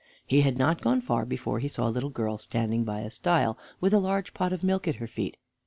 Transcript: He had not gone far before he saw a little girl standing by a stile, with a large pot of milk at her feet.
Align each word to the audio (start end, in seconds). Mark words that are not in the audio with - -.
He 0.25 0.41
had 0.41 0.57
not 0.57 0.81
gone 0.81 0.99
far 1.01 1.27
before 1.27 1.59
he 1.59 1.67
saw 1.67 1.87
a 1.87 1.91
little 1.93 2.09
girl 2.09 2.39
standing 2.39 2.83
by 2.83 3.01
a 3.01 3.11
stile, 3.11 3.55
with 3.79 3.93
a 3.93 3.99
large 3.99 4.33
pot 4.33 4.51
of 4.51 4.63
milk 4.63 4.87
at 4.87 4.95
her 4.95 5.05
feet. 5.05 5.37